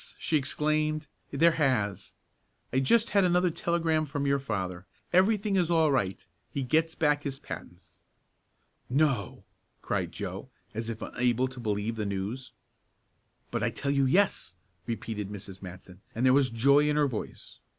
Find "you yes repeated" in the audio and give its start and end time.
13.91-15.29